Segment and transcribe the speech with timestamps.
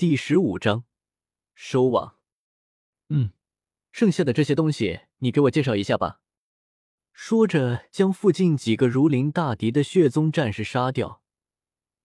[0.00, 0.84] 第十五章
[1.54, 2.16] 收网。
[3.10, 3.32] 嗯，
[3.92, 6.22] 剩下的这些东西你给我介绍一下吧。
[7.12, 11.20] 说着，将附近几个如临大敌的血宗战士杀掉。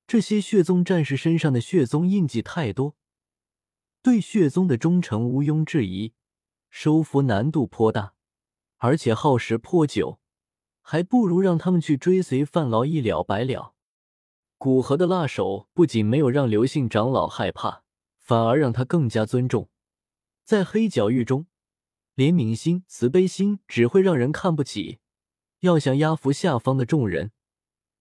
[0.06, 2.98] 这些血宗战士身上的血宗印记太多，
[4.02, 6.12] 对血宗的忠诚毋庸置疑，
[6.70, 8.16] 收服难度颇大，
[8.76, 10.20] 而且耗时颇久，
[10.82, 13.74] 还不如让他们去追随范劳一了百了。
[14.58, 17.85] 古河的辣手不仅没有让刘姓长老害怕，
[18.26, 19.70] 反而让他更加尊重。
[20.44, 21.46] 在黑角域中，
[22.16, 24.98] 怜悯心、慈悲心只会让人看不起。
[25.60, 27.32] 要想压服下方的众人，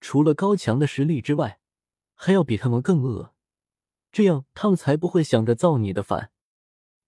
[0.00, 1.60] 除了高强的实力之外，
[2.14, 3.34] 还要比他们更恶，
[4.10, 6.30] 这样他们才不会想着造你的反。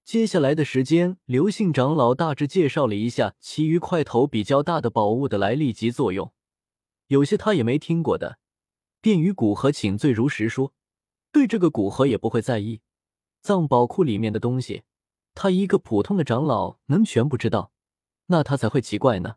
[0.04, 6.34] 接下来的时间，刘姓长老大致介绍了一下其余块头比较大的宝物的来历及作用，
[7.06, 8.38] 有些他也没听过的。
[9.00, 10.74] 便与古河请罪如实说，
[11.32, 12.82] 对这个古河也不会在意。
[13.46, 14.82] 藏宝库里面的东西，
[15.32, 17.70] 他一个普通的长老能全不知道，
[18.26, 19.36] 那他才会奇怪呢。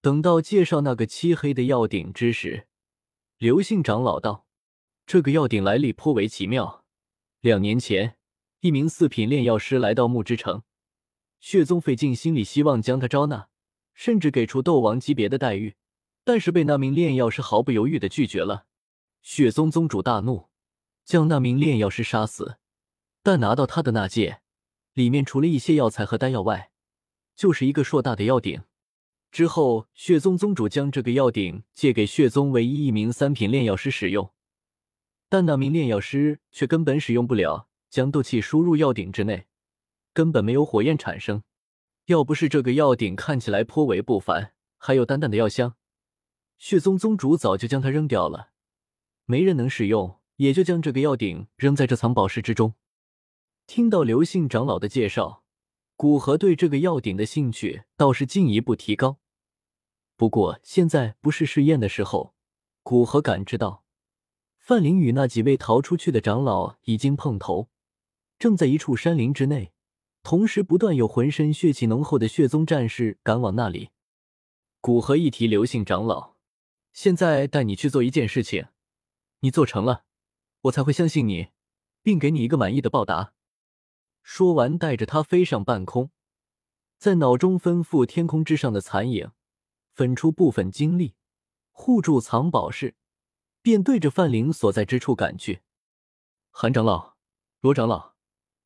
[0.00, 2.66] 等到介绍那个漆黑的药鼎之时，
[3.36, 4.46] 刘姓长老道
[5.06, 6.86] ：“这个药鼎来历颇为奇妙。
[7.40, 8.16] 两年前，
[8.60, 10.62] 一名四品炼药师来到木之城，
[11.40, 13.50] 血宗费尽心力希望将他招纳，
[13.92, 15.76] 甚至给出斗王级别的待遇，
[16.24, 18.64] 但是被那名炼药师毫不犹豫的拒绝了。”
[19.20, 20.48] 血宗宗主大怒，
[21.04, 22.59] 将那名炼药师杀死。
[23.22, 24.40] 但拿到他的那戒，
[24.94, 26.70] 里面除了一些药材和丹药外，
[27.36, 28.62] 就是一个硕大的药鼎。
[29.30, 34.32] 之后，血宗宗主将这个药鼎借给血宗唯一一名三品炼药师使用，
[35.28, 39.46] 但那名炼药师却根本使用不了，将斗气输入药鼎之内，
[40.12, 41.44] 根本没有火焰产生。
[42.06, 45.76] 要不是这个药鼎看起来颇为不凡，还有淡淡的药香，
[46.58, 48.50] 血宗宗主早就将它扔掉了。
[49.26, 52.74] 没人能使用，也就将这个药鼎扔在这藏宝室之中。
[53.72, 55.44] 听到刘姓长老的介绍，
[55.94, 59.20] 古河对这个药鼎的兴趣倒是进一步提高。
[60.16, 62.34] 不过现在不是试验的时候，
[62.82, 63.84] 古河感知到
[64.58, 67.68] 范林与那几位逃出去的长老已经碰头，
[68.40, 69.70] 正在一处山林之内，
[70.24, 73.90] 同时不断有浑身血气浓厚的血宗战士赶往那里。
[74.80, 76.34] 古河一提刘姓长老，
[76.92, 78.66] 现在带你去做一件事情。
[79.42, 80.02] 你做成了，
[80.62, 81.50] 我才会相信你，
[82.02, 83.32] 并给你一个满意的报答。
[84.22, 86.10] 说完，带着他飞上半空，
[86.98, 89.32] 在脑中吩咐天空之上的残影，
[89.92, 91.16] 分出部分精力
[91.70, 92.94] 护住藏宝室，
[93.62, 95.62] 便对着范灵所在之处赶去。
[96.50, 97.16] 韩长老、
[97.60, 98.14] 罗长老、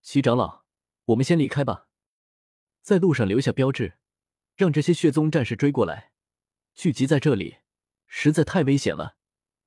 [0.02, 0.64] 齐长老，
[1.06, 1.86] 我们先离开吧，
[2.82, 3.98] 在路上留下标志，
[4.56, 6.12] 让这些血宗战士追过来。
[6.74, 7.58] 聚集在这里，
[8.06, 9.16] 实在太危险了。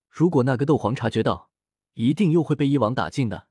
[0.10, 1.50] 如果那个斗皇察觉到，
[1.94, 3.48] 一定又会被一网打尽的。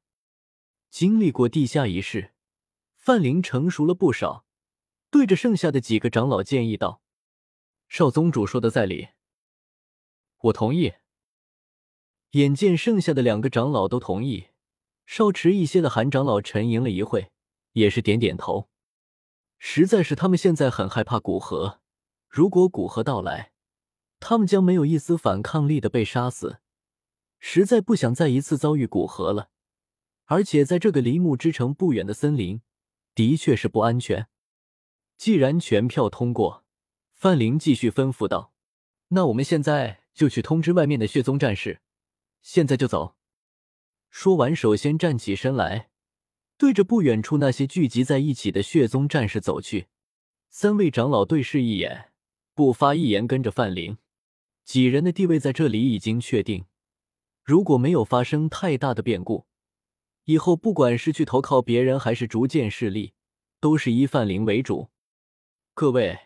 [0.99, 2.33] 经历过地下一事，
[2.95, 4.47] 范灵成熟了不少，
[5.11, 7.03] 对着剩下的几个长老建议道
[7.87, 9.09] ：“少宗主说的在理，
[10.39, 10.95] 我同意。”
[12.33, 14.49] 眼见剩下的两个长老都同意，
[15.05, 17.31] 稍迟一些的韩长老沉吟了一会，
[17.73, 18.71] 也是点点头。
[19.59, 21.83] 实在是他们现在很害怕古河，
[22.27, 23.53] 如果古河到来。
[24.19, 26.61] 他们将没有一丝反抗力的被杀死，
[27.39, 29.51] 实在不想再一次遭遇古河了。
[30.27, 32.61] 而且在这个离木之城不远的森林，
[33.15, 34.29] 的确是不安全。
[35.17, 36.65] 既然全票通过，
[37.15, 38.53] 范灵继续吩咐道
[39.09, 41.81] ：“那我们现在就去通知外面的血宗战士，
[42.43, 43.17] 现在就走。”
[44.11, 45.91] 说完，首先站起身来，
[46.59, 49.89] 对着不远处那些聚集在一起的血宗战士走去。
[50.49, 52.13] 三位长老对视一眼，
[52.55, 53.99] 不发一言，跟着范灵。
[54.65, 56.65] 几人的地位在这里已经确定，
[57.45, 59.47] 如果没有发生太大的变故，
[60.27, 63.15] 以后不管是去投靠别人，还是逐渐势力，
[63.61, 64.91] 都是以范灵为主。
[65.73, 66.19] 各位，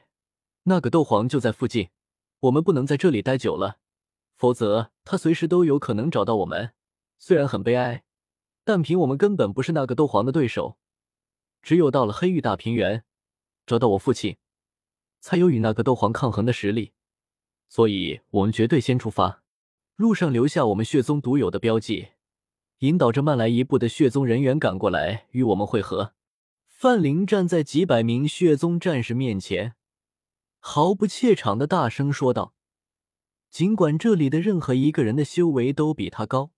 [0.63, 1.91] 那个斗皇就在附近，
[2.41, 3.77] 我们不能在这里待久了，
[4.39, 6.73] 否则他随时都有可能找到我们。
[7.19, 8.03] 虽然很悲哀，
[8.65, 10.79] 但凭我们根本不是那个斗皇的对手，
[11.61, 13.05] 只有到了黑域大平原，
[13.67, 14.39] 找到我父亲，
[15.21, 16.95] 才有与那个斗皇抗衡的实力。
[17.69, 19.43] 所以，我们绝对先出发，
[19.97, 22.13] 路上留下我们血宗独有的标记，
[22.81, 26.15] 引导着慢来一步的血宗人员赶过来与我们会合。
[26.67, 29.75] 范灵站在几百名血宗战士面前，
[30.59, 32.55] 毫不怯场的大声说道
[33.51, 36.53] ：“尽管这里的任何一个人的修为都比他高，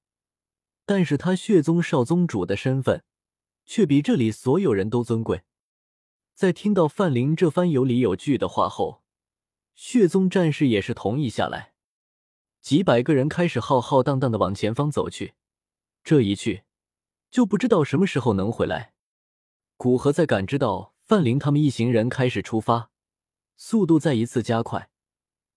[0.86, 3.02] 但是他血宗少宗主的身份，
[3.66, 5.42] 却比这里所有人都尊贵。”
[6.34, 9.02] 在听到范灵这番有理有据的话后，
[9.74, 11.72] 血宗战士也是同意下来，
[12.60, 15.34] 几百个人开始浩浩荡荡的往前方走去。
[16.04, 16.64] 这一去，
[17.30, 18.92] 就不知道什么时候能回来。
[19.76, 22.90] 古河在感知到范林他们一行人开始出发，
[23.56, 24.90] 速度再一次加快。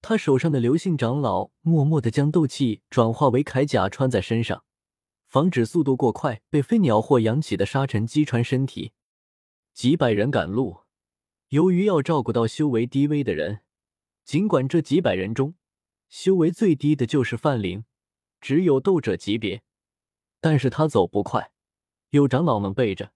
[0.02, 4.64] 他手上的刘姓长老默默的将斗气转化为铠甲穿在身上，
[5.28, 8.94] 防止速度过快被飞鸟或扬起的沙尘击穿身体。
[9.74, 10.82] 几百人赶路，
[11.50, 13.62] 由于要照顾到修为低微的人，
[14.24, 15.56] 尽管这几百人中
[16.08, 17.84] 修为最低的就是范灵，
[18.40, 19.64] 只有斗者级别，
[20.46, 21.50] 但是他走不快，
[22.12, 23.12] 有长老们背着，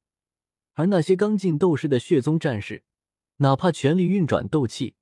[0.74, 2.84] 而那些刚进斗士的血宗战士，
[3.36, 4.96] 哪怕全力运转斗气。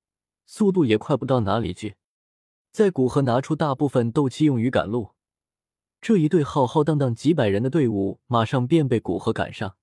[0.45, 1.95] 速度也快不到哪里去。
[2.73, 5.11] 在古河拿出大部分斗气用于赶路，
[6.01, 9.77] 这一队浩浩荡荡几百人的队伍马上便被古河赶上。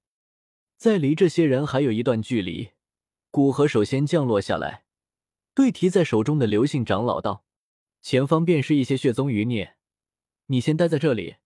[0.76, 2.72] 在离这些人还有一段距离，
[3.30, 4.84] 古河首先降落下来，
[5.54, 7.46] 对提在手中的刘姓长老道
[8.02, 9.76] ：“前方便是一些血宗余孽，
[10.48, 11.36] 你先待在这里，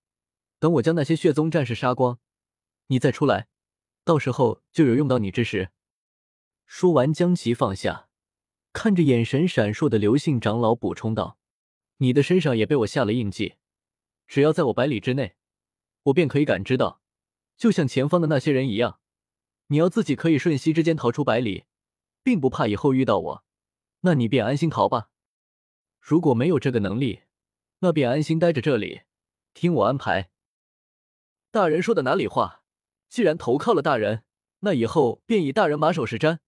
[0.59, 2.19] 等我将那些血宗战士杀光，
[2.89, 3.49] 你再出来，
[4.05, 5.71] 到时候就有用到你之时。”
[6.67, 8.09] 说完，将其放下。
[8.73, 11.39] 看着眼神闪烁的刘姓长老，补充道
[11.99, 13.55] ：“你的身上也被我下了印记，
[14.27, 15.37] 只要在我百里之内，
[16.05, 17.01] 我便可以感知到，
[17.57, 19.01] 就像前方的那些人一样。
[19.69, 21.65] 你要自己可以瞬息之间逃出百里，
[22.23, 23.45] 并不怕以后遇到我，
[24.01, 25.11] 那你便安心逃吧。
[26.01, 27.23] 如果没有这个能力，
[27.81, 29.01] 那便安心待着这里，
[29.55, 30.31] 听我安排。”
[31.51, 32.63] 大人说的哪里话？
[33.09, 34.23] 既然投靠了大人，
[34.61, 36.41] 那以后便以大人马首是瞻。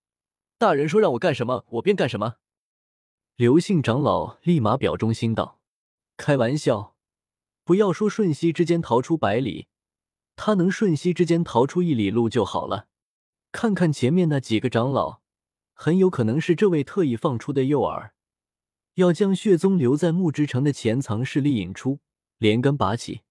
[0.58, 2.36] 大人说让我干什么，我便干什么。
[3.36, 5.58] 刘姓长老立马表忠心道
[6.18, 6.96] ：“开玩笑，
[7.64, 9.68] 不要说瞬息之间逃出百里，
[10.36, 12.88] 他能瞬息之间逃出一里路就好了。
[13.52, 15.22] 看看前面那几个长老，
[15.72, 18.10] 很有可能是这位特意放出的诱饵，
[18.96, 22.00] 要将血宗留在木之城的潜藏势力引出，
[22.36, 23.22] 连根拔起。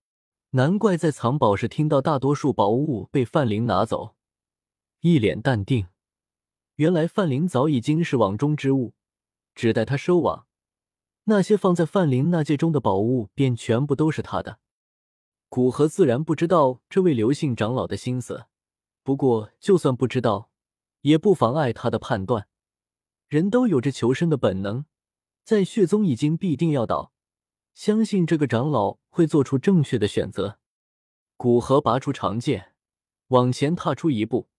[0.52, 4.16] 难怪在藏宝室听到大多数宝物被范灵拿走，
[5.02, 5.88] 一脸淡定。”
[6.78, 8.94] 原来范林早已经是网中之物，
[9.54, 10.48] 只待他收网，
[11.26, 14.60] 那些放在范林那界中的宝物便全部都是他的。
[15.50, 18.46] 古河自然不知道这位刘姓长老的心思，
[19.04, 20.50] 不过就算不知道，
[21.02, 22.48] 也不妨碍他的判断。
[23.28, 24.86] 人都有着求生的本能，
[25.44, 27.12] 在血宗已经必定要倒，
[27.74, 30.60] 相信这个长老会做出正确的选择。
[31.36, 32.74] 古河拔出长剑，
[33.28, 34.50] 往前踏出一步。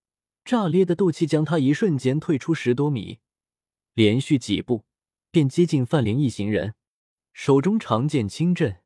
[0.42, 3.20] 炸裂的斗气将他一瞬间退出十多米，
[3.92, 4.84] 连续几步
[5.30, 6.74] 便接近范灵一行人，
[7.34, 8.80] 手中长剑轻震，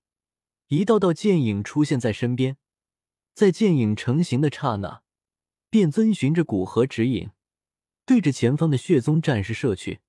[0.67, 2.57] 一道道剑影出现在身边，
[3.35, 5.03] 在剑影成型的刹那，
[5.71, 7.31] 便遵循着古河指引，
[8.05, 10.01] 对着前方的血宗战士射去。